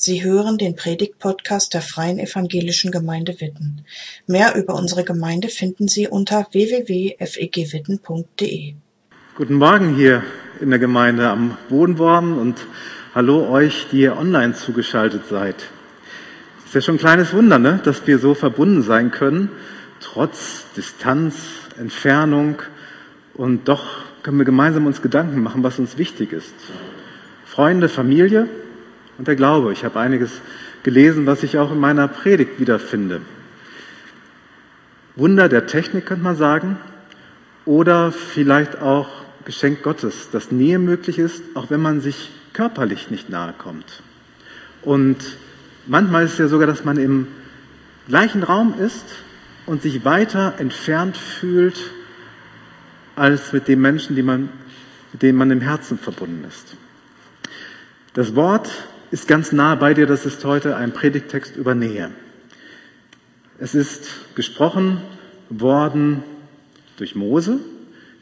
[0.00, 3.84] Sie hören den Predigt-Podcast der Freien Evangelischen Gemeinde Witten.
[4.28, 8.74] Mehr über unsere Gemeinde finden Sie unter www.fegwitten.de.
[9.34, 10.22] Guten Morgen hier
[10.60, 12.64] in der Gemeinde am Bodenworm und
[13.12, 15.56] hallo euch, die ihr online zugeschaltet seid.
[16.64, 17.80] Ist ja schon ein kleines Wunder, ne?
[17.82, 19.50] dass wir so verbunden sein können,
[19.98, 21.34] trotz Distanz,
[21.76, 22.62] Entfernung
[23.34, 23.84] und doch
[24.22, 26.54] können wir gemeinsam uns Gedanken machen, was uns wichtig ist.
[27.44, 28.48] Freunde, Familie,
[29.18, 29.72] und der Glaube.
[29.72, 30.40] Ich habe einiges
[30.84, 33.20] gelesen, was ich auch in meiner Predigt wiederfinde.
[35.16, 36.78] Wunder der Technik könnte man sagen
[37.64, 39.08] oder vielleicht auch
[39.44, 44.02] Geschenk Gottes, dass Nähe möglich ist, auch wenn man sich körperlich nicht nahe kommt.
[44.82, 45.16] Und
[45.86, 47.26] manchmal ist es ja sogar, dass man im
[48.06, 49.04] gleichen Raum ist
[49.66, 51.90] und sich weiter entfernt fühlt
[53.16, 54.48] als mit den Menschen, die man,
[55.12, 56.76] mit denen man im Herzen verbunden ist.
[58.14, 58.70] Das Wort
[59.10, 60.06] ist ganz nah bei dir.
[60.06, 62.10] Das ist heute ein Predigtext über Nähe.
[63.58, 65.00] Es ist gesprochen
[65.50, 66.22] worden
[66.96, 67.58] durch Mose.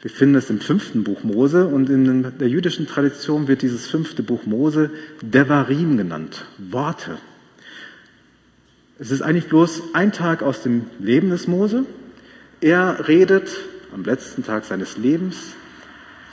[0.01, 4.23] Wir finden es im fünften Buch Mose und in der jüdischen Tradition wird dieses fünfte
[4.23, 6.45] Buch Mose Devarim genannt.
[6.57, 7.17] Worte.
[8.99, 11.85] Es ist eigentlich bloß ein Tag aus dem Leben des Mose.
[12.61, 13.49] Er redet
[13.93, 15.55] am letzten Tag seines Lebens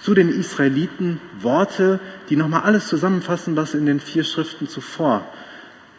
[0.05, 5.27] zu den Israeliten Worte, die nochmal alles zusammenfassen, was in den vier Schriften zuvor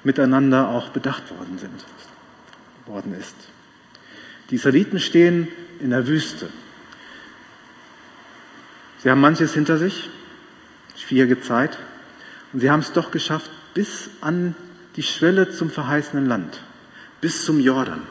[0.03, 1.83] miteinander auch bedacht worden sind,
[2.85, 3.35] worden ist.
[4.51, 5.47] Die Israeliten stehen
[5.79, 6.49] in der Wüste.
[9.01, 10.11] Sie haben manches hinter sich,
[10.95, 11.75] schwierige Zeit,
[12.53, 14.53] und sie haben es doch geschafft bis an
[14.97, 16.61] die Schwelle zum verheißenen Land,
[17.21, 18.03] bis zum Jordan.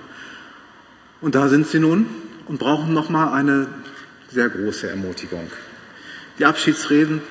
[1.20, 2.06] Und da sind sie nun
[2.46, 3.68] und brauchen nochmal eine
[4.28, 5.48] sehr große Ermutigung.
[6.38, 7.22] Die Abschiedsreden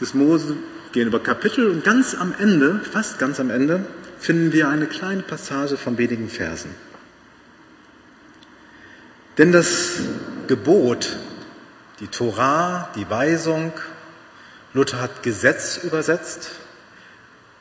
[0.00, 0.56] des Mose
[0.92, 3.84] gehen über Kapitel und ganz am Ende, fast ganz am Ende,
[4.20, 6.74] finden wir eine kleine Passage von wenigen Versen.
[9.36, 10.00] Denn das
[10.46, 11.16] Gebot,
[12.00, 13.72] die Torah, die Weisung,
[14.74, 16.52] Luther hat Gesetz übersetzt.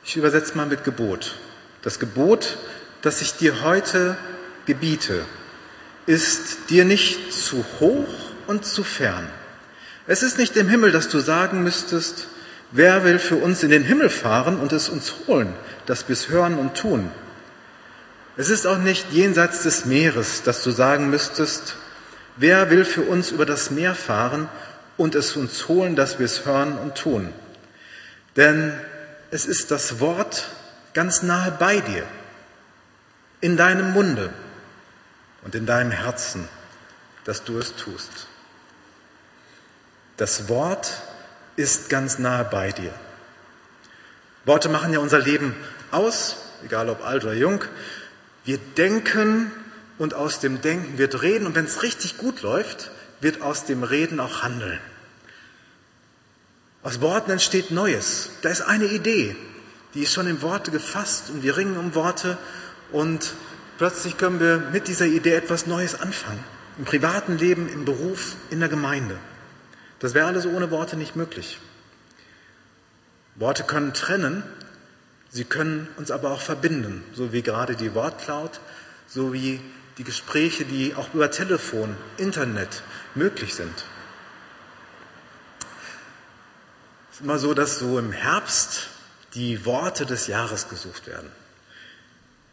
[0.03, 1.35] Ich übersetze mal mit Gebot.
[1.81, 2.57] Das Gebot,
[3.01, 4.17] das ich dir heute
[4.65, 5.25] gebiete,
[6.05, 8.07] ist dir nicht zu hoch
[8.45, 9.27] und zu fern
[10.07, 12.27] es ist nicht im Himmel, dass du sagen müsstest,
[12.71, 15.53] wer will für uns in den Himmel fahren und es uns holen,
[15.85, 17.11] dass wir es hören und tun.
[18.37, 21.75] Es ist auch nicht jenseits des Meeres, dass du sagen müsstest,
[22.35, 24.49] wer will für uns über das Meer fahren
[24.97, 27.33] und es uns holen, dass wir es hören und tun.
[28.35, 28.73] Denn
[29.31, 30.49] es ist das Wort
[30.93, 32.03] ganz nahe bei dir,
[33.41, 34.33] in deinem Munde
[35.43, 36.47] und in deinem Herzen,
[37.23, 38.27] dass du es tust.
[40.17, 41.01] Das Wort
[41.55, 42.93] ist ganz nahe bei dir.
[44.45, 45.55] Worte machen ja unser Leben
[45.91, 47.63] aus, egal ob alt oder jung.
[48.45, 49.51] Wir denken
[49.97, 53.83] und aus dem Denken wird Reden und wenn es richtig gut läuft, wird aus dem
[53.83, 54.79] Reden auch Handeln.
[56.83, 58.29] Aus Worten entsteht Neues.
[58.43, 59.35] Da ist eine Idee,
[59.95, 62.37] die ist schon in Worte gefasst und wir ringen um Worte
[62.91, 63.33] und
[63.77, 66.43] plötzlich können wir mit dieser Idee etwas Neues anfangen.
[66.77, 69.17] Im privaten Leben, im Beruf, in der Gemeinde.
[70.05, 71.57] Das wäre alles ohne Worte nicht möglich.
[73.33, 74.43] Worte können trennen,
[75.31, 78.59] sie können uns aber auch verbinden, so wie gerade die Wortcloud,
[79.07, 79.59] so wie
[79.97, 82.83] die Gespräche, die auch über Telefon, Internet
[83.15, 83.73] möglich sind.
[87.09, 88.89] Es ist immer so, dass so im Herbst
[89.33, 91.31] die Worte des Jahres gesucht werden.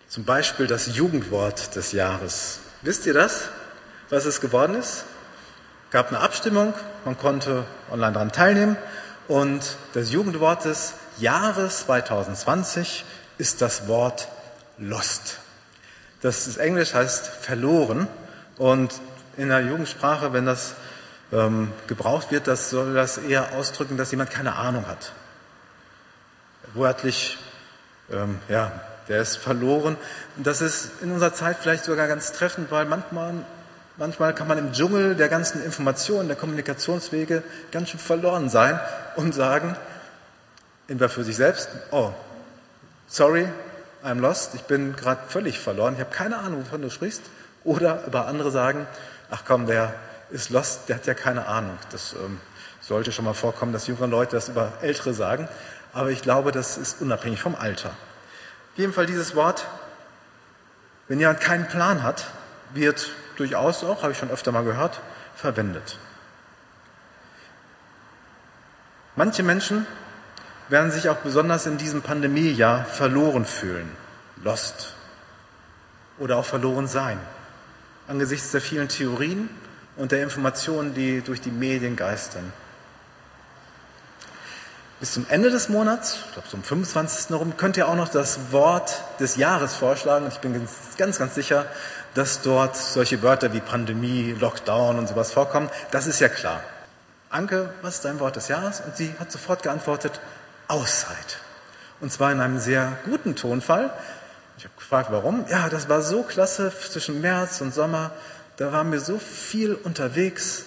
[0.08, 2.60] Zum Beispiel das Jugendwort des Jahres.
[2.80, 3.50] Wisst ihr das,
[4.08, 5.04] was es geworden ist?
[5.92, 6.72] Gab eine Abstimmung,
[7.04, 8.76] man konnte online daran teilnehmen
[9.28, 13.04] und das Jugendwort des Jahres 2020
[13.36, 14.28] ist das Wort
[14.78, 15.38] lost.
[16.22, 18.08] Das ist Englisch heißt verloren
[18.56, 19.00] und
[19.36, 20.74] in der Jugendsprache, wenn das
[21.30, 25.12] ähm, gebraucht wird, das soll das eher ausdrücken, dass jemand keine Ahnung hat.
[26.72, 27.36] Wörtlich,
[28.10, 28.72] ähm, ja,
[29.08, 29.96] der ist verloren.
[30.36, 33.34] Und das ist in unserer Zeit vielleicht sogar ganz treffend, weil manchmal
[33.98, 38.80] Manchmal kann man im Dschungel der ganzen Informationen, der Kommunikationswege ganz schön verloren sein
[39.16, 39.76] und sagen,
[40.88, 42.12] entweder für sich selbst, oh,
[43.06, 43.46] sorry,
[44.02, 47.22] I'm lost, ich bin gerade völlig verloren, ich habe keine Ahnung, wovon du sprichst.
[47.64, 48.86] Oder über andere sagen,
[49.30, 49.94] ach komm, der
[50.30, 51.78] ist lost, der hat ja keine Ahnung.
[51.90, 52.40] Das ähm,
[52.80, 55.48] sollte schon mal vorkommen, dass junge Leute das über Ältere sagen.
[55.92, 57.90] Aber ich glaube, das ist unabhängig vom Alter.
[57.90, 59.66] Auf jeden Fall dieses Wort,
[61.06, 62.26] wenn jemand keinen Plan hat,
[62.74, 65.00] wird durchaus auch, habe ich schon öfter mal gehört,
[65.34, 65.98] verwendet.
[69.16, 69.86] Manche Menschen
[70.68, 73.90] werden sich auch besonders in diesem Pandemiejahr verloren fühlen,
[74.42, 74.94] lost
[76.18, 77.18] oder auch verloren sein,
[78.08, 79.50] angesichts der vielen Theorien
[79.96, 82.52] und der Informationen, die durch die Medien geistern.
[85.02, 87.30] Bis zum Ende des Monats, ich glaube zum 25.
[87.30, 90.26] herum, könnt ihr auch noch das Wort des Jahres vorschlagen.
[90.26, 90.54] Und ich bin
[90.96, 91.66] ganz, ganz sicher,
[92.14, 95.70] dass dort solche Wörter wie Pandemie, Lockdown und sowas vorkommen.
[95.90, 96.62] Das ist ja klar.
[97.30, 98.80] Anke, was ist dein Wort des Jahres?
[98.80, 100.20] Und sie hat sofort geantwortet,
[100.68, 101.38] Auszeit.
[102.00, 103.90] Und zwar in einem sehr guten Tonfall.
[104.58, 105.46] Ich habe gefragt, warum.
[105.48, 108.10] Ja, das war so klasse zwischen März und Sommer.
[108.58, 110.66] Da waren wir so viel unterwegs,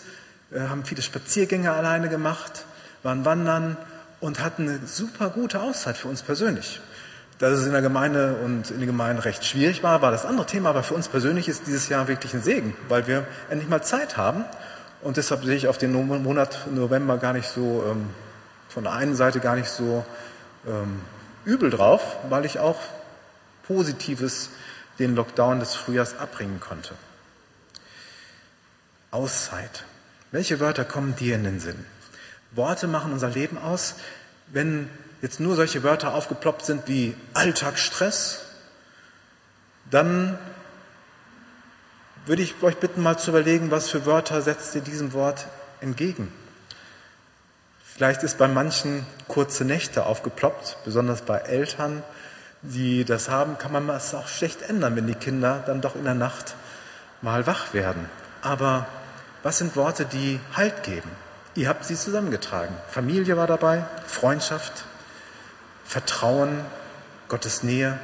[0.51, 2.65] haben viele Spaziergänge alleine gemacht,
[3.03, 3.77] waren wandern
[4.19, 6.81] und hatten eine super gute Auszeit für uns persönlich.
[7.39, 10.45] Dass es in der Gemeinde und in den Gemeinden recht schwierig war, war das andere
[10.45, 13.83] Thema, aber für uns persönlich ist dieses Jahr wirklich ein Segen, weil wir endlich mal
[13.83, 14.45] Zeit haben
[15.01, 18.09] und deshalb sehe ich auf den Monat November gar nicht so, ähm,
[18.69, 20.05] von der einen Seite gar nicht so
[20.65, 21.01] ähm,
[21.43, 22.79] übel drauf, weil ich auch
[23.67, 24.49] Positives
[24.97, 26.93] den Lockdown des Frühjahrs abbringen konnte.
[29.11, 29.83] Auszeit.
[30.31, 31.85] Welche Wörter kommen dir in den Sinn?
[32.51, 33.95] Worte machen unser Leben aus.
[34.47, 34.89] Wenn
[35.21, 38.41] jetzt nur solche Wörter aufgeploppt sind wie Alltagsstress,
[39.89, 40.37] dann
[42.25, 45.47] würde ich euch bitten, mal zu überlegen, was für Wörter setzt ihr diesem Wort
[45.79, 46.31] entgegen.
[47.83, 52.03] Vielleicht ist bei manchen kurze Nächte aufgeploppt, besonders bei Eltern,
[52.61, 56.03] die das haben, kann man es auch schlecht ändern, wenn die Kinder dann doch in
[56.03, 56.55] der Nacht
[57.21, 58.09] mal wach werden.
[58.41, 58.87] Aber
[59.43, 61.09] was sind Worte, die Halt geben?
[61.53, 62.75] Ihr habt sie zusammengetragen.
[62.89, 64.83] Familie war dabei, Freundschaft,
[65.85, 66.65] Vertrauen,
[67.27, 67.99] Gottes Nähe.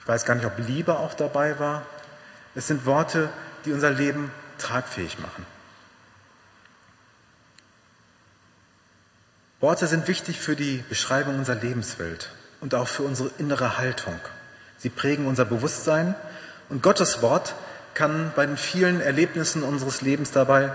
[0.00, 1.82] Ich weiß gar nicht, ob Liebe auch dabei war.
[2.54, 3.30] Es sind Worte,
[3.64, 5.46] die unser Leben tragfähig machen.
[9.60, 14.20] Worte sind wichtig für die Beschreibung unserer Lebenswelt und auch für unsere innere Haltung.
[14.76, 16.14] Sie prägen unser Bewusstsein
[16.68, 17.54] und Gottes Wort
[17.94, 20.70] kann bei den vielen Erlebnissen unseres Lebens dabei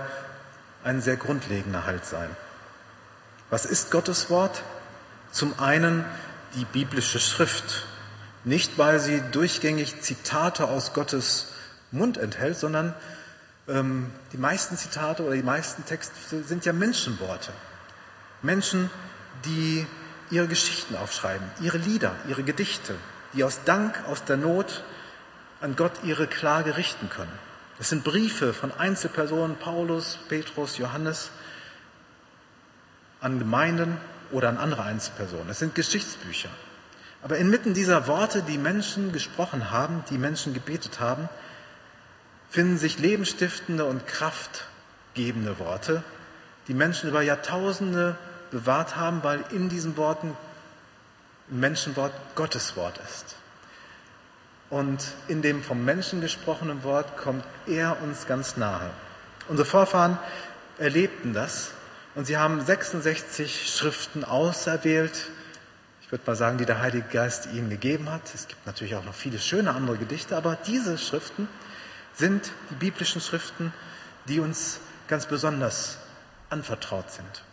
[0.83, 2.30] ein sehr grundlegender Halt sein.
[3.50, 4.63] Was ist Gottes Wort?
[5.31, 6.05] Zum einen
[6.55, 7.85] die biblische Schrift.
[8.43, 11.53] Nicht, weil sie durchgängig Zitate aus Gottes
[11.91, 12.95] Mund enthält, sondern
[13.67, 17.51] ähm, die meisten Zitate oder die meisten Texte sind ja Menschenworte.
[18.41, 18.89] Menschen,
[19.45, 19.85] die
[20.31, 22.95] ihre Geschichten aufschreiben, ihre Lieder, ihre Gedichte,
[23.33, 24.83] die aus Dank, aus der Not
[25.61, 27.31] an Gott ihre Klage richten können.
[27.79, 31.31] Es sind Briefe von Einzelpersonen, Paulus, Petrus, Johannes,
[33.21, 33.97] an Gemeinden
[34.31, 35.49] oder an andere Einzelpersonen.
[35.49, 36.49] Es sind Geschichtsbücher.
[37.21, 41.27] Aber inmitten dieser Worte, die Menschen gesprochen haben, die Menschen gebetet haben,
[42.49, 46.03] finden sich lebensstiftende und kraftgebende Worte,
[46.67, 48.15] die Menschen über Jahrtausende
[48.51, 50.35] bewahrt haben, weil in diesen Worten
[51.49, 53.35] Menschenwort Gottes Wort ist.
[54.69, 58.91] Und in dem vom Menschen gesprochenen Wort kommt er uns ganz nahe.
[59.47, 60.19] Unsere Vorfahren
[60.77, 61.71] erlebten das
[62.19, 65.30] und sie haben 66 Schriften auserwählt,
[66.01, 68.24] ich würde mal sagen, die der Heilige Geist ihnen gegeben hat.
[68.36, 71.48] Es gibt natürlich auch noch viele schöne andere Gedichte, aber diese Schriften
[72.13, 73.71] sind die biblischen Schriften,
[74.27, 75.98] die uns ganz besonders
[76.50, 77.45] anvertraut sind.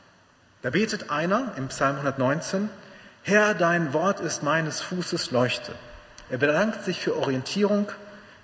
[0.62, 2.68] Da betet einer im Psalm 119,
[3.22, 5.76] Herr, dein Wort ist meines Fußes Leuchte.
[6.28, 7.92] Er bedankt sich für Orientierung,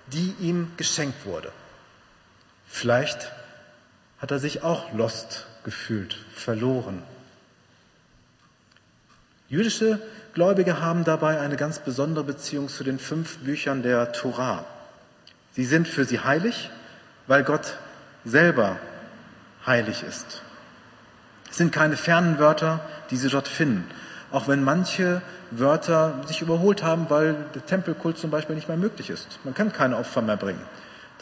[0.07, 1.51] die ihm geschenkt wurde.
[2.69, 3.33] Vielleicht
[4.21, 7.03] hat er sich auch lost gefühlt, verloren.
[9.49, 10.01] Jüdische
[10.35, 14.65] Gläubige haben dabei eine ganz besondere Beziehung zu den fünf Büchern der Torah.
[15.53, 16.71] Sie sind für sie heilig,
[17.27, 17.77] weil Gott
[18.25, 18.79] selber
[19.67, 20.43] heilig ist.
[21.51, 23.85] Es sind keine fernen Wörter, die sie dort finden,
[24.31, 29.11] auch wenn manche Wörter sich überholt haben, weil der Tempelkult zum Beispiel nicht mehr möglich
[29.11, 29.39] ist.
[29.45, 30.65] Man kann keine Opfer mehr bringen.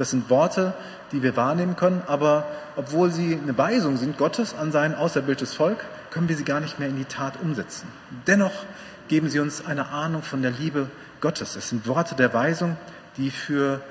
[0.01, 0.73] Das sind Worte,
[1.13, 5.85] die wir wahrnehmen können, aber obwohl sie eine Weisung sind Gottes an sein auserwähltes Volk,
[6.11, 7.87] können wir sie gar nicht mehr in die Tat umsetzen.
[8.27, 8.65] Dennoch
[9.09, 10.89] geben sie uns eine Ahnung von der Liebe
[11.21, 11.55] Gottes.
[11.55, 12.79] Es sind Worte der Weisung,
[13.19, 13.83] die für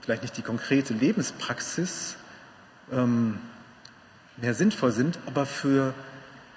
[0.00, 2.16] vielleicht nicht die konkrete Lebenspraxis
[2.90, 3.38] ähm,
[4.38, 5.94] mehr sinnvoll sind, aber für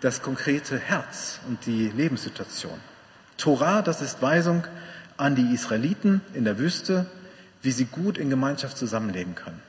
[0.01, 2.79] das konkrete Herz und die Lebenssituation.
[3.37, 4.63] Torah, das ist Weisung
[5.17, 7.05] an die Israeliten in der Wüste,
[7.63, 9.61] wie sie gut in Gemeinschaft zusammenleben können.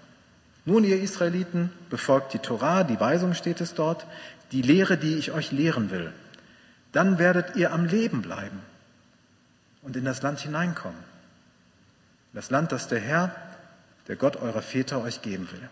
[0.66, 4.04] Nun, ihr Israeliten, befolgt die Torah, die Weisung steht es dort,
[4.52, 6.12] die Lehre, die ich euch lehren will.
[6.92, 8.60] Dann werdet ihr am Leben bleiben
[9.82, 10.98] und in das Land hineinkommen.
[12.32, 13.34] Das Land, das der Herr,
[14.08, 15.68] der Gott eurer Väter euch geben will.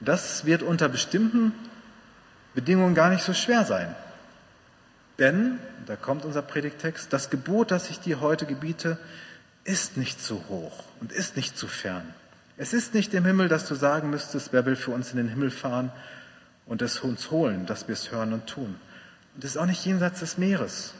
[0.00, 1.52] Das wird unter bestimmten
[2.54, 3.94] Bedingungen gar nicht so schwer sein.
[5.18, 8.98] Denn, da kommt unser Predigtext, das Gebot, das ich dir heute gebiete,
[9.68, 12.14] ist nicht zu hoch und ist nicht zu fern.
[12.56, 15.28] Es ist nicht im Himmel, dass du sagen müsstest, wer will für uns in den
[15.28, 15.92] Himmel fahren
[16.64, 18.80] und es uns holen, dass wir es hören und tun.
[19.34, 20.94] Und es ist auch nicht jenseits des Meeres.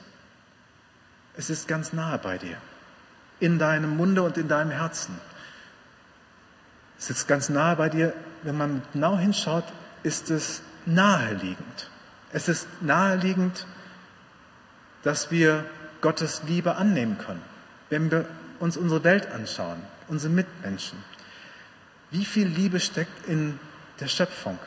[1.36, 2.58] Es ist ganz nahe bei dir,
[3.40, 5.18] in deinem Munde und in deinem Herzen.
[6.98, 9.64] Es ist ganz nahe bei dir, wenn man genau hinschaut,
[10.02, 11.90] ist es naheliegend.
[12.32, 13.66] Es ist naheliegend,
[15.04, 15.64] dass wir
[16.02, 17.42] Gottes Liebe annehmen können,
[17.88, 18.26] wenn wir
[18.60, 20.98] uns unsere Welt anschauen, unsere Mitmenschen.
[22.10, 23.58] Wie viel Liebe steckt in
[24.00, 24.58] der Schöpfung,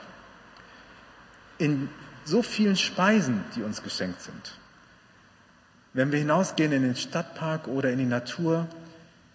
[1.57, 1.89] in
[2.25, 4.57] so vielen Speisen, die uns geschenkt sind.
[5.93, 8.67] Wenn wir hinausgehen in den Stadtpark oder in die Natur,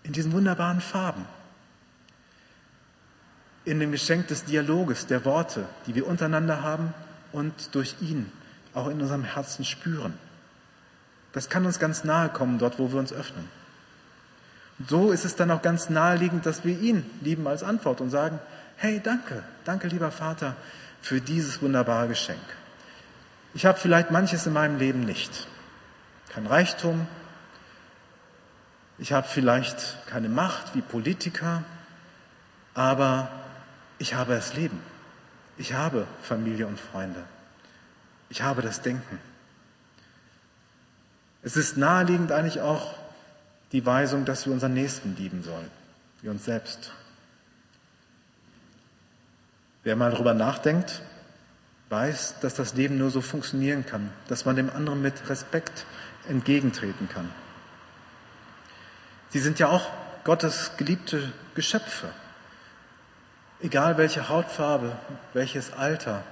[0.02, 1.26] in diesen wunderbaren Farben,
[3.64, 6.94] in dem Geschenk des Dialoges, der Worte, die wir untereinander haben
[7.32, 8.30] und durch ihn
[8.72, 10.14] auch in unserem Herzen spüren.
[11.32, 13.48] Das kann uns ganz nahe kommen, dort, wo wir uns öffnen.
[14.84, 18.38] So ist es dann auch ganz naheliegend, dass wir ihn lieben als Antwort und sagen,
[18.76, 20.54] hey, danke, danke, lieber Vater,
[21.00, 22.42] für dieses wunderbare Geschenk.
[23.54, 25.48] Ich habe vielleicht manches in meinem Leben nicht.
[26.28, 27.06] Kein Reichtum,
[28.98, 31.64] ich habe vielleicht keine Macht wie Politiker,
[32.74, 33.30] aber
[33.98, 34.80] ich habe das Leben.
[35.58, 37.24] Ich habe Familie und Freunde.
[38.28, 39.18] Ich habe das Denken.
[41.42, 42.94] Es ist naheliegend eigentlich auch
[43.72, 45.70] die Weisung, dass wir unseren Nächsten lieben sollen,
[46.22, 46.92] wie uns selbst.
[49.82, 51.02] Wer mal darüber nachdenkt,
[51.90, 55.86] weiß, dass das Leben nur so funktionieren kann, dass man dem anderen mit Respekt
[56.28, 57.30] entgegentreten kann.
[59.30, 59.90] Sie sind ja auch
[60.24, 62.08] Gottes geliebte Geschöpfe.
[63.60, 64.96] Egal welche Hautfarbe,
[65.32, 66.24] welches Alter,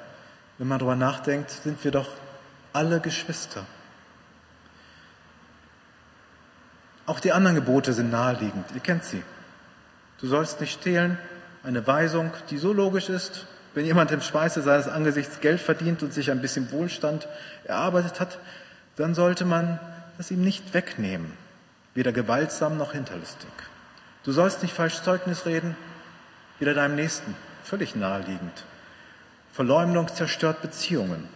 [0.59, 2.09] wenn man darüber nachdenkt, sind wir doch
[2.73, 3.65] alle Geschwister.
[7.07, 8.67] Auch die anderen Gebote sind naheliegend.
[8.75, 9.23] Ihr kennt sie.
[10.21, 11.19] Du sollst nicht stehlen.
[11.63, 16.13] Eine Weisung, die so logisch ist, wenn jemand im Schweiße seines Angesichts Geld verdient und
[16.15, 17.27] sich ein bisschen Wohlstand
[17.65, 18.39] erarbeitet hat,
[18.97, 19.81] dann sollte man
[20.17, 21.33] das ihm nicht wegnehmen,
[21.95, 23.51] weder gewaltsam noch hinterlistig.
[24.23, 25.77] Du sollst nicht falsch Zeugnis reden,
[26.59, 27.35] weder deinem Nächsten,
[27.65, 28.65] völlig naheliegend.
[29.53, 31.29] Verleumdung zerstört Beziehungen.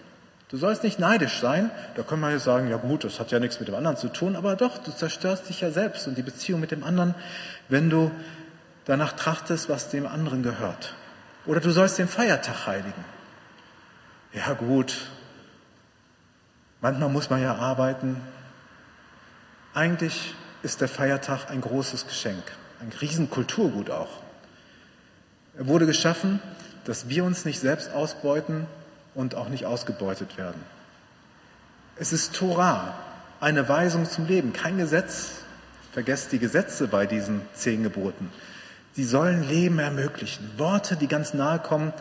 [0.48, 1.70] Du sollst nicht neidisch sein.
[1.94, 4.08] Da können wir ja sagen, ja gut, das hat ja nichts mit dem anderen zu
[4.08, 7.14] tun, aber doch, du zerstörst dich ja selbst und die Beziehung mit dem anderen,
[7.68, 8.10] wenn du
[8.86, 10.94] danach trachtest, was dem anderen gehört.
[11.44, 13.04] Oder du sollst den Feiertag heiligen.
[14.32, 14.94] Ja gut,
[16.80, 18.20] manchmal muss man ja arbeiten.
[19.74, 22.42] Eigentlich ist der Feiertag ein großes Geschenk,
[22.80, 24.22] ein Riesenkulturgut auch.
[25.58, 26.40] Er wurde geschaffen,
[26.84, 28.66] dass wir uns nicht selbst ausbeuten,
[29.18, 30.62] und auch nicht ausgebeutet werden.
[31.96, 32.94] Es ist Torah,
[33.40, 35.42] eine Weisung zum Leben, kein Gesetz.
[35.92, 38.30] Vergesst die Gesetze bei diesen zehn Geboten.
[38.92, 40.48] Sie sollen Leben ermöglichen.
[40.56, 41.92] Worte, die ganz nahe kommen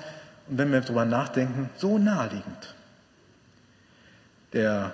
[0.48, 2.76] und wenn wir darüber nachdenken, so naheliegend.
[4.54, 4.92] Der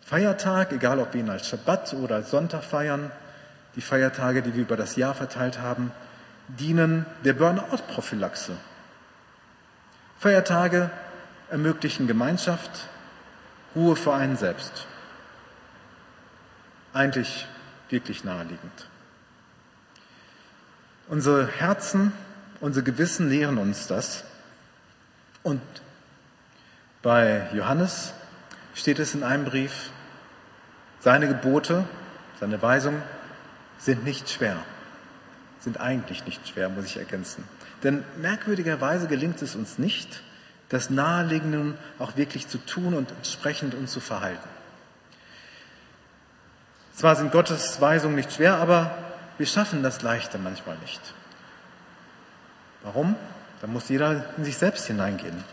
[0.00, 3.10] Feiertag, egal ob wir ihn als Schabbat oder als Sonntag feiern,
[3.76, 5.92] die Feiertage, die wir über das Jahr verteilt haben,
[6.48, 8.56] dienen der Burnout-Prophylaxe.
[10.18, 10.90] Feiertage
[11.50, 12.88] ermöglichen Gemeinschaft,
[13.74, 14.86] Ruhe für einen selbst.
[16.92, 17.46] Eigentlich
[17.88, 18.88] wirklich naheliegend.
[21.08, 22.12] Unsere Herzen,
[22.60, 24.24] unsere Gewissen lehren uns das.
[25.42, 25.60] Und
[27.02, 28.12] bei Johannes
[28.74, 29.90] steht es in einem Brief,
[31.00, 31.84] seine Gebote,
[32.38, 33.02] seine Weisungen
[33.78, 34.56] sind nicht schwer,
[35.60, 37.44] sind eigentlich nicht schwer, muss ich ergänzen.
[37.82, 40.22] Denn merkwürdigerweise gelingt es uns nicht,
[40.70, 44.48] das Naheliegende auch wirklich zu tun und entsprechend uns zu verhalten.
[46.94, 48.96] Zwar sind Gottes Weisungen nicht schwer, aber
[49.36, 51.00] wir schaffen das Leichte manchmal nicht.
[52.82, 53.16] Warum?
[53.60, 55.44] Da muss jeder in sich selbst hineingehen.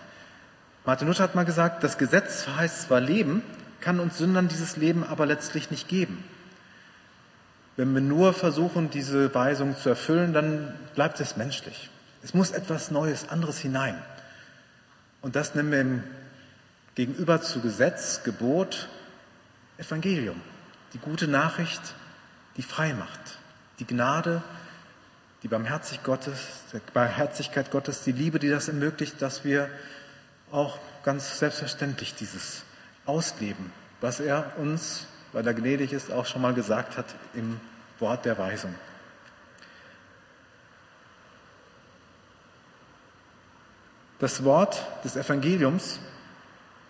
[0.86, 3.43] Martin Luther hat mal gesagt, das Gesetz verheißt zwar Leben,
[3.81, 6.24] kann uns Sündern dieses Leben aber letztlich nicht geben.
[7.75, 11.89] Wenn wir nur versuchen, diese Weisung zu erfüllen, dann bleibt es menschlich.
[12.24, 13.95] Es muss etwas Neues, anderes hinein.
[15.27, 16.03] Und das nennen wir im
[16.96, 18.88] Gegenüber zu Gesetz, Gebot,
[19.77, 20.41] Evangelium.
[20.93, 21.81] Die gute Nachricht,
[22.55, 23.19] die frei macht.
[23.79, 24.41] Die Gnade,
[25.43, 26.39] die Barmherzigkeit Gottes,
[26.72, 29.69] die Barmherzigkeit Gottes, die Liebe, die das ermöglicht, dass wir
[30.50, 32.63] auch ganz selbstverständlich dieses
[33.05, 37.60] ausleben, was er uns, weil er gnädig ist, auch schon mal gesagt hat im
[38.00, 38.74] Wort der Weisung.
[44.19, 46.00] Das Wort des Evangeliums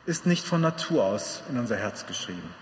[0.06, 2.54] ist nicht von Natur aus in unser Herz geschrieben.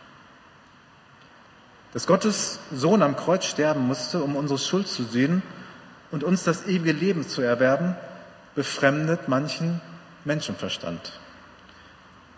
[1.94, 5.44] Dass Gottes Sohn am Kreuz sterben musste, um unsere Schuld zu sehen
[6.12, 7.96] und uns das ewige Leben zu erwerben,
[8.56, 9.82] befremdet manchen
[10.24, 11.20] Menschenverstand.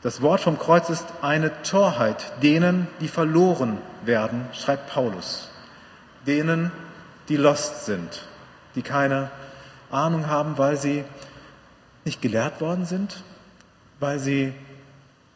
[0.01, 5.50] Das Wort vom Kreuz ist eine Torheit denen, die verloren werden, schreibt Paulus.
[6.27, 6.72] Denen,
[7.29, 8.22] die lost sind,
[8.75, 9.31] die keine
[9.89, 11.03] Ahnung haben, weil sie
[12.08, 13.24] nicht gelehrt worden sind,
[14.00, 14.54] weil sie,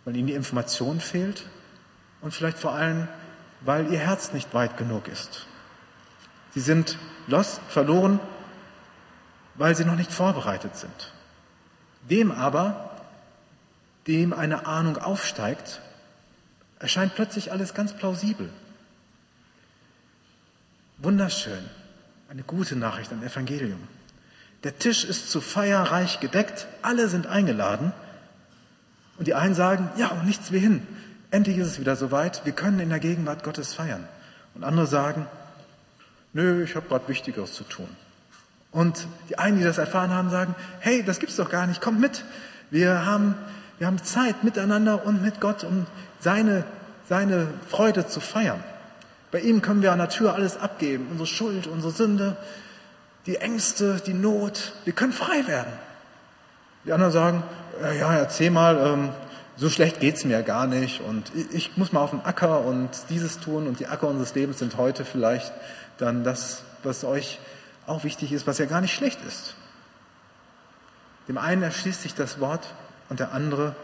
[0.05, 1.45] weil ihnen die Information fehlt
[2.21, 3.07] und vielleicht vor allem,
[3.61, 5.45] weil ihr Herz nicht weit genug ist.
[6.53, 6.97] Sie sind
[7.27, 8.19] lost, verloren,
[9.55, 11.13] weil sie noch nicht vorbereitet sind.
[12.09, 12.89] Dem aber,
[14.07, 15.81] dem eine Ahnung aufsteigt,
[16.79, 18.49] erscheint plötzlich alles ganz plausibel.
[20.97, 21.69] Wunderschön.
[22.29, 23.87] Eine gute Nachricht, ein Evangelium.
[24.63, 27.93] Der Tisch ist zu feierreich gedeckt, alle sind eingeladen.
[29.17, 30.87] Und die einen sagen, ja, und nichts wie hin.
[31.31, 34.07] Endlich ist es wieder soweit, wir können in der Gegenwart Gottes feiern.
[34.53, 35.27] Und andere sagen,
[36.33, 37.87] nö, ich habe gerade Wichtigeres zu tun.
[38.71, 41.99] Und die einen, die das erfahren haben, sagen, hey, das gibt's doch gar nicht, kommt
[41.99, 42.23] mit.
[42.69, 43.35] Wir haben,
[43.79, 45.87] wir haben Zeit miteinander und mit Gott, um
[46.19, 46.63] seine,
[47.09, 48.63] seine Freude zu feiern.
[49.31, 52.37] Bei ihm können wir an der Tür alles abgeben, unsere Schuld, unsere Sünde,
[53.25, 54.73] die Ängste, die Not.
[54.83, 55.71] Wir können frei werden.
[56.85, 57.43] Die anderen sagen,
[57.81, 59.09] äh, ja, erzähl mal, ähm,
[59.57, 63.39] so schlecht geht's mir gar nicht und ich muss mal auf den Acker und dieses
[63.39, 65.53] tun und die Acker unseres Lebens sind heute vielleicht
[65.97, 67.39] dann das, was euch
[67.85, 69.55] auch wichtig ist, was ja gar nicht schlecht ist.
[71.27, 72.73] Dem einen erschließt sich das Wort
[73.09, 73.75] und der andere,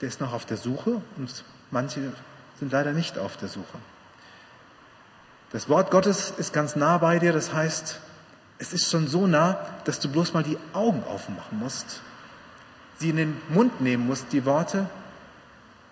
[0.00, 2.12] der ist noch auf der Suche und manche
[2.60, 3.78] sind leider nicht auf der Suche.
[5.50, 7.98] Das Wort Gottes ist ganz nah bei dir, das heißt,
[8.60, 12.02] es ist schon so nah, dass du bloß mal die Augen aufmachen musst,
[12.98, 14.88] sie in den Mund nehmen musst, die Worte,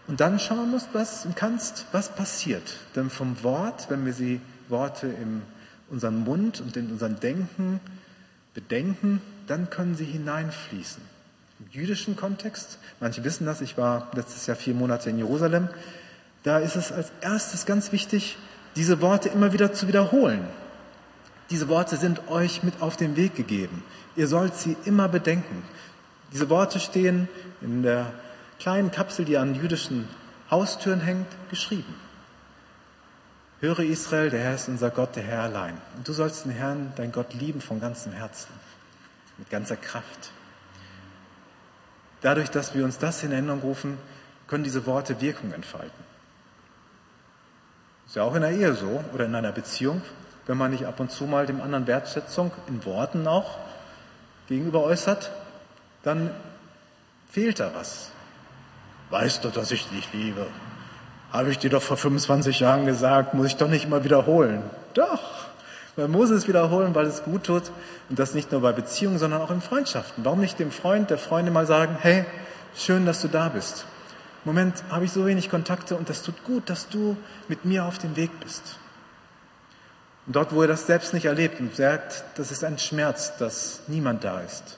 [0.07, 2.77] und dann schauen musst, was kannst, was passiert.
[2.95, 5.43] Denn vom Wort, wenn wir sie Worte in
[5.91, 7.81] unseren Mund und in unseren Denken
[8.53, 11.03] bedenken, dann können sie hineinfließen.
[11.61, 15.69] Im jüdischen Kontext, manche wissen das, ich war letztes Jahr vier Monate in Jerusalem,
[16.43, 18.37] da ist es als erstes ganz wichtig,
[18.77, 20.47] diese Worte immer wieder zu wiederholen.
[21.51, 23.83] Diese Worte sind euch mit auf den Weg gegeben.
[24.17, 25.63] Ihr sollt sie immer bedenken.
[26.33, 27.29] Diese Worte stehen
[27.61, 28.13] in der
[28.59, 30.09] kleinen Kapsel, die an jüdischen
[30.51, 31.95] Haustüren hängt, geschrieben.
[33.61, 35.77] Höre Israel, der Herr ist unser Gott, der Herr allein.
[35.97, 38.53] Und du sollst den Herrn, dein Gott, lieben von ganzem Herzen,
[39.37, 40.31] mit ganzer Kraft.
[42.21, 43.99] Dadurch, dass wir uns das in Erinnerung rufen,
[44.47, 46.05] können diese Worte Wirkung entfalten.
[48.07, 50.03] Ist ja auch in der Ehe so oder in einer Beziehung,
[50.49, 53.59] wenn man nicht ab und zu mal dem anderen Wertschätzung in Worten auch
[54.49, 55.31] gegenüber äußert,
[56.03, 56.31] dann
[57.31, 58.11] fehlt da was.
[59.11, 60.47] Weißt du, dass ich dich liebe?
[61.33, 64.63] Habe ich dir doch vor 25 Jahren gesagt, muss ich doch nicht immer wiederholen.
[64.95, 65.21] Doch,
[65.97, 67.65] man muss es wiederholen, weil es gut tut.
[68.09, 70.25] Und das nicht nur bei Beziehungen, sondern auch in Freundschaften.
[70.25, 72.25] Warum nicht dem Freund, der Freundin mal sagen, hey,
[72.75, 73.85] schön, dass du da bist.
[74.47, 77.99] Moment habe ich so wenig Kontakte und das tut gut, dass du mit mir auf
[77.99, 78.79] dem Weg bist.
[80.29, 83.81] Und dort, wo er das selbst nicht erlebt und sagt, das ist ein Schmerz, dass
[83.87, 84.77] niemand da ist,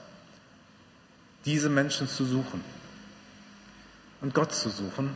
[1.43, 2.63] diese Menschen zu suchen
[4.21, 5.13] und Gott zu suchen,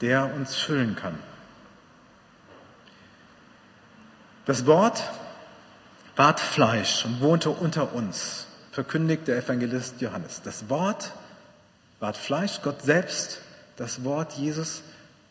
[0.00, 1.18] der uns füllen kann.
[4.46, 5.02] Das Wort
[6.14, 10.40] ward Fleisch und wohnte unter uns, verkündigt der Evangelist Johannes.
[10.40, 11.10] Das Wort
[11.98, 13.40] ward Fleisch, Gott selbst
[13.76, 14.84] das Wort Jesus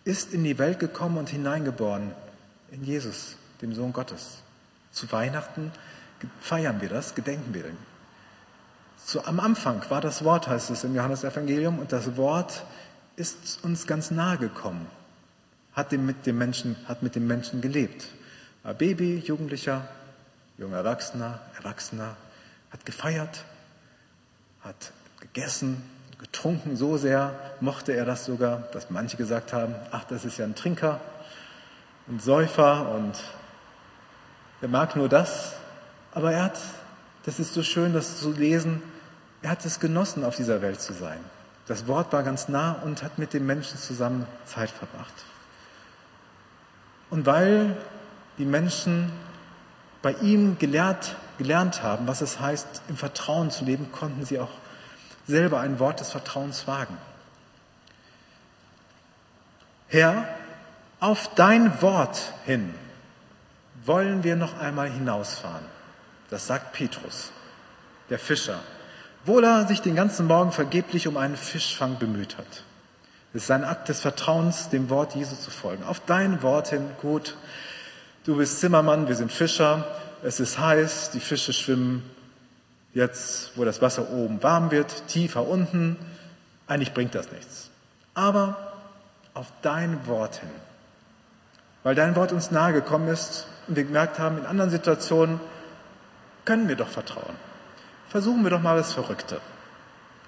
[0.03, 2.11] ist in die Welt gekommen und hineingeboren
[2.71, 4.43] in Jesus, dem Sohn Gottes.
[4.91, 5.71] Zu Weihnachten
[6.39, 7.77] feiern wir das, gedenken wir dem.
[8.97, 12.63] So, am Anfang war das Wort, heißt es im Johannesevangelium, und das Wort
[13.15, 14.87] ist uns ganz nahe gekommen,
[15.73, 18.07] hat mit dem Menschen, hat mit dem Menschen gelebt.
[18.63, 19.87] War Baby, Jugendlicher,
[20.57, 22.17] junger Erwachsener, Erwachsener,
[22.71, 23.45] hat gefeiert,
[24.61, 25.81] hat gegessen,
[26.19, 30.45] getrunken so sehr, mochte er das sogar, dass manche gesagt haben, ach, das ist ja
[30.45, 30.99] ein Trinker,
[32.07, 33.13] ein Säufer und
[34.61, 35.53] er mag nur das,
[36.13, 36.59] aber er hat,
[37.25, 38.81] das ist so schön, das zu lesen,
[39.41, 41.19] er hat es genossen, auf dieser Welt zu sein.
[41.67, 45.13] Das Wort war ganz nah und hat mit den Menschen zusammen Zeit verbracht.
[47.09, 47.77] Und weil
[48.37, 49.11] die Menschen
[50.01, 54.51] bei ihm gelehrt, gelernt haben, was es heißt, im Vertrauen zu leben, konnten sie auch
[55.27, 56.97] selber ein Wort des Vertrauens wagen.
[59.89, 60.27] Herr,
[60.99, 62.73] auf dein Wort hin
[63.87, 65.65] wollen wir noch einmal hinausfahren.
[66.29, 67.31] Das sagt Petrus,
[68.09, 68.59] der Fischer,
[69.23, 72.63] obwohl er sich den ganzen Morgen vergeblich um einen Fischfang bemüht hat.
[73.33, 75.83] Es ist ein Akt des Vertrauens, dem Wort Jesu zu folgen.
[75.83, 77.35] Auf dein Wort hin, gut,
[78.23, 79.85] du bist Zimmermann, wir sind Fischer,
[80.23, 82.09] es ist heiß, die Fische schwimmen
[82.93, 85.97] jetzt, wo das Wasser oben warm wird, tiefer unten.
[86.67, 87.69] Eigentlich bringt das nichts.
[88.13, 88.73] Aber
[89.33, 90.49] auf dein Wort hin.
[91.83, 95.39] Weil dein Wort uns nahe gekommen ist und wir gemerkt haben, in anderen Situationen
[96.45, 97.35] können wir doch vertrauen.
[98.09, 99.41] Versuchen wir doch mal das Verrückte.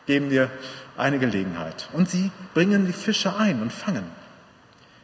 [0.06, 0.50] Geben wir
[0.98, 1.90] eine Gelegenheit.
[1.94, 4.04] Und sie bringen die Fische ein und fangen.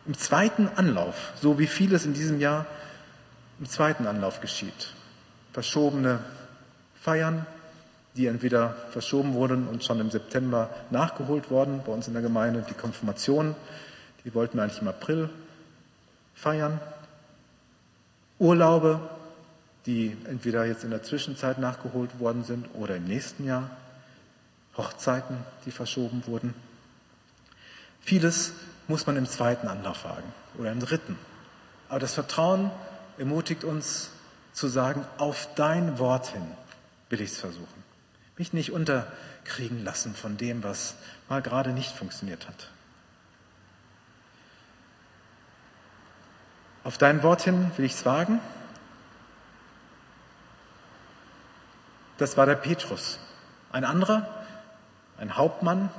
[0.06, 2.66] Im zweiten Anlauf, so wie vieles in diesem Jahr
[3.60, 4.94] im zweiten Anlauf geschieht.
[5.54, 6.20] Verschobene
[7.02, 7.46] Feiern,
[8.16, 12.66] die entweder verschoben wurden und schon im September nachgeholt worden bei uns in der Gemeinde.
[12.70, 13.56] Die Konfirmation,
[14.24, 15.30] die wollten wir eigentlich im April
[16.46, 16.80] feiern.
[18.38, 19.00] Urlaube,
[19.88, 23.72] die entweder jetzt in der Zwischenzeit nachgeholt worden sind oder im nächsten Jahr.
[24.78, 26.54] Hochzeiten, die verschoben wurden.
[28.00, 28.52] Vieles
[28.88, 31.18] muss man im zweiten Anlauf wagen oder im dritten.
[31.90, 32.70] Aber das Vertrauen
[33.18, 34.12] ermutigt uns
[34.54, 36.46] zu sagen, auf dein Wort hin
[37.10, 37.84] will ich es versuchen.
[38.38, 40.94] Mich nicht unterkriegen lassen von dem, was
[41.28, 42.70] mal gerade nicht funktioniert hat.
[46.86, 48.40] Auf dein Wort hin will ich es wagen.
[52.20, 53.18] Das war der Petrus.
[53.72, 54.28] Ein anderer,
[55.18, 55.90] ein Hauptmann,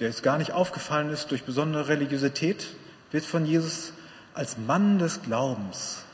[0.00, 2.74] der es gar nicht aufgefallen ist durch besondere Religiosität,
[3.10, 3.92] wird von Jesus
[4.32, 6.04] als Mann des Glaubens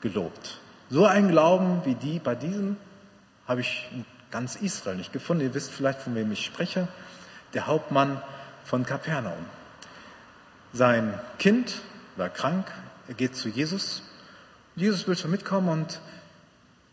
[0.00, 0.60] gelobt.
[0.88, 2.76] So ein Glauben wie die bei diesem
[3.48, 5.42] habe ich in ganz Israel nicht gefunden.
[5.42, 6.86] Ihr wisst vielleicht, von wem ich spreche.
[7.52, 8.22] Der Hauptmann
[8.64, 9.44] von Kapernaum.
[10.72, 11.80] Sein Kind
[12.14, 12.72] war krank,
[13.08, 14.02] er geht zu Jesus.
[14.74, 16.00] Jesus will schon mitkommen und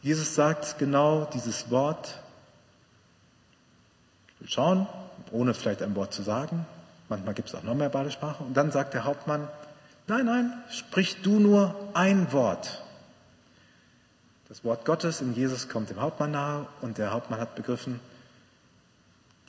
[0.02, 2.20] Jesus sagt genau dieses Wort.
[4.28, 4.88] Ich will schauen,
[5.32, 6.66] ohne vielleicht ein Wort zu sagen.
[7.10, 8.44] Manchmal gibt es auch nonverbale Sprache.
[8.44, 9.48] Und dann sagt der Hauptmann,
[10.08, 12.84] nein, nein, sprich du nur ein Wort.
[14.48, 18.00] Das Wort Gottes in Jesus kommt dem Hauptmann nahe und der Hauptmann hat begriffen,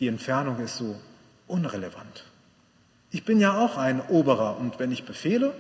[0.01, 0.99] die Entfernung ist so
[1.47, 2.25] unrelevant.
[3.11, 5.55] Ich bin ja auch ein Oberer und wenn ich befehle,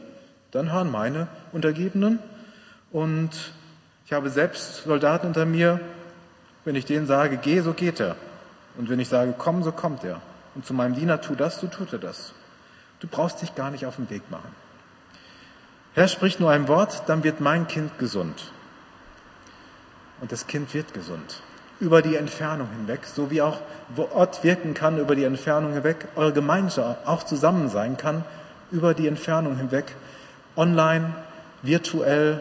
[0.54, 2.20] dann hören meine Untergebenen.
[2.92, 3.30] Und
[4.06, 5.80] ich habe selbst Soldaten unter mir.
[6.64, 8.16] Wenn ich denen sage, geh, so geht er.
[8.78, 10.20] Und wenn ich sage, komm, so kommt er.
[10.54, 12.32] Und zu meinem Diener, tu das, so tut er das.
[13.00, 14.48] Du brauchst dich gar nicht auf den Weg machen.
[15.94, 18.52] Herr spricht nur ein Wort, dann wird mein Kind gesund.
[20.20, 21.42] Und das Kind wird gesund.
[21.80, 23.58] Über die Entfernung hinweg, so wie auch
[23.96, 28.24] Ort wirken kann über die Entfernung hinweg, eure Gemeinschaft auch zusammen sein kann,
[28.70, 29.94] über die Entfernung hinweg,
[30.56, 31.14] online,
[31.62, 32.40] virtuell,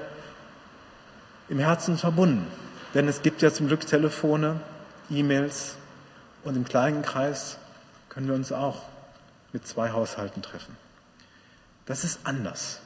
[1.49, 2.47] im Herzen verbunden.
[2.93, 4.59] Denn es gibt ja zum Glück Telefone,
[5.09, 5.77] E-Mails
[6.43, 7.57] und im kleinen Kreis
[8.09, 8.83] können wir uns auch
[9.51, 10.77] mit zwei Haushalten treffen.
[11.85, 12.79] Das ist anders.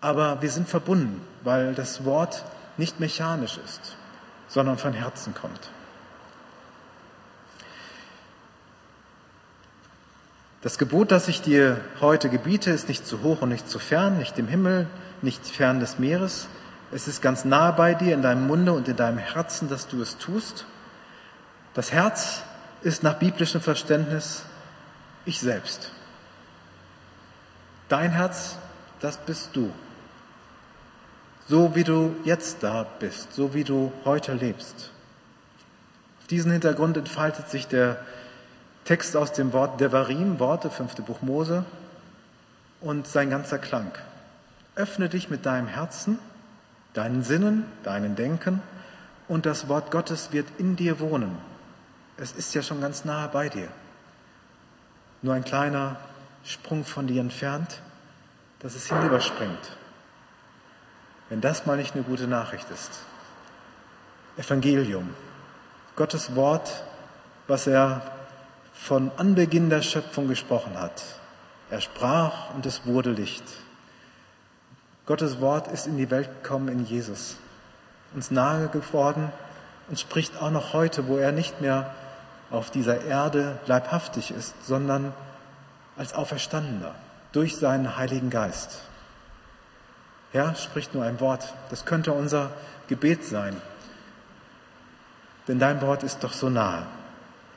[0.00, 2.44] Aber wir sind verbunden, weil das Wort
[2.76, 3.96] nicht mechanisch ist,
[4.48, 5.70] sondern von Herzen kommt.
[10.62, 14.18] Das Gebot, das ich dir heute gebiete, ist nicht zu hoch und nicht zu fern,
[14.18, 14.86] nicht im Himmel,
[15.22, 16.48] nicht fern des Meeres.
[16.92, 20.02] Es ist ganz nahe bei dir, in deinem Munde und in deinem Herzen, dass du
[20.02, 20.66] es tust.
[21.72, 22.42] Das Herz
[22.82, 24.44] ist nach biblischem Verständnis
[25.24, 25.92] ich selbst.
[27.88, 28.58] Dein Herz,
[29.00, 29.72] das bist du.
[31.48, 34.90] So wie du jetzt da bist, so wie du heute lebst.
[36.20, 38.04] Auf diesen Hintergrund entfaltet sich der
[38.90, 41.64] Text aus dem Wort Devarim, Worte, fünfte Buch Mose,
[42.80, 43.92] und sein ganzer Klang.
[44.74, 46.18] Öffne dich mit deinem Herzen,
[46.92, 48.60] deinen Sinnen, deinen Denken,
[49.28, 51.38] und das Wort Gottes wird in dir wohnen.
[52.16, 53.68] Es ist ja schon ganz nahe bei dir.
[55.22, 55.94] Nur ein kleiner
[56.42, 57.82] Sprung von dir entfernt,
[58.58, 59.76] dass es hinüberspringt.
[61.28, 63.04] Wenn das mal nicht eine gute Nachricht ist.
[64.36, 65.14] Evangelium,
[65.94, 66.82] Gottes Wort,
[67.46, 68.16] was er
[68.80, 71.02] von Anbeginn der Schöpfung gesprochen hat.
[71.70, 73.44] Er sprach und es wurde Licht.
[75.04, 77.36] Gottes Wort ist in die Welt gekommen in Jesus,
[78.14, 79.30] uns nahe geworden
[79.88, 81.94] und spricht auch noch heute, wo er nicht mehr
[82.50, 85.12] auf dieser Erde leibhaftig ist, sondern
[85.96, 86.94] als Auferstandener
[87.32, 88.80] durch seinen Heiligen Geist.
[90.32, 91.52] Herr, spricht nur ein Wort.
[91.68, 92.50] Das könnte unser
[92.88, 93.60] Gebet sein.
[95.48, 96.86] Denn dein Wort ist doch so nahe.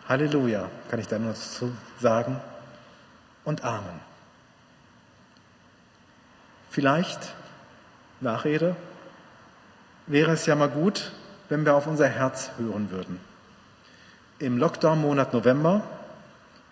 [0.08, 2.40] Halleluja, kann ich da nur zu sagen.
[3.46, 4.00] Und Amen.
[6.70, 7.34] Vielleicht,
[8.20, 8.76] Nachrede,
[10.08, 11.12] wäre es ja mal gut,
[11.50, 13.20] wenn wir auf unser Herz hören würden.
[14.40, 15.84] Im Lockdown-Monat November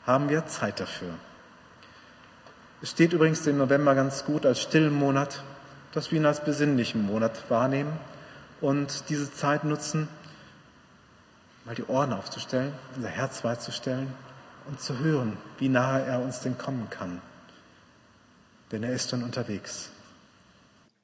[0.06, 1.13] haben wir Zeit dafür.
[2.82, 5.44] Es steht übrigens den November ganz gut als stillen Monat,
[5.94, 7.94] dass wir ihn als besinnlichen Monat wahrnehmen
[8.60, 10.08] und diese Zeit nutzen,
[11.65, 14.13] mal die Ohren aufzustellen, unser Herz weit zu stellen
[14.67, 17.21] und zu hören, wie nahe er uns denn kommen kann.
[18.71, 19.89] Denn er ist dann unterwegs.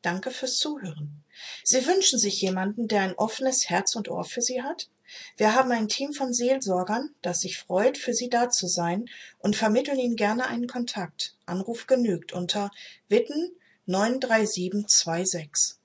[0.01, 1.23] Danke fürs Zuhören.
[1.63, 4.89] Sie wünschen sich jemanden, der ein offenes Herz und Ohr für Sie hat?
[5.37, 9.05] Wir haben ein Team von Seelsorgern, das sich freut, für Sie da zu sein
[9.39, 11.35] und vermitteln Ihnen gerne einen Kontakt.
[11.45, 12.71] Anruf genügt unter
[13.07, 13.51] Witten
[13.85, 15.76] 93726.